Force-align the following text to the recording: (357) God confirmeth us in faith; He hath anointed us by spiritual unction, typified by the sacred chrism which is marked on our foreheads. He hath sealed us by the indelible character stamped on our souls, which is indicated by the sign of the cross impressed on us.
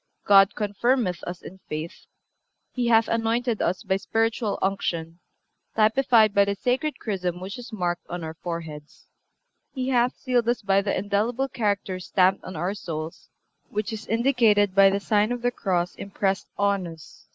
(357) 0.25 0.29
God 0.35 0.55
confirmeth 0.67 1.23
us 1.25 1.43
in 1.43 1.59
faith; 1.69 2.07
He 2.71 2.87
hath 2.87 3.07
anointed 3.07 3.61
us 3.61 3.83
by 3.83 3.97
spiritual 3.97 4.57
unction, 4.59 5.19
typified 5.75 6.33
by 6.33 6.43
the 6.43 6.55
sacred 6.55 6.97
chrism 6.97 7.39
which 7.39 7.59
is 7.59 7.71
marked 7.71 8.07
on 8.09 8.23
our 8.23 8.33
foreheads. 8.33 9.05
He 9.71 9.89
hath 9.89 10.17
sealed 10.17 10.49
us 10.49 10.63
by 10.63 10.81
the 10.81 10.97
indelible 10.97 11.47
character 11.49 11.99
stamped 11.99 12.43
on 12.43 12.55
our 12.55 12.73
souls, 12.73 13.29
which 13.69 13.93
is 13.93 14.07
indicated 14.07 14.73
by 14.73 14.89
the 14.89 14.99
sign 14.99 15.31
of 15.31 15.43
the 15.43 15.51
cross 15.51 15.93
impressed 15.93 16.47
on 16.57 16.87
us. 16.87 17.27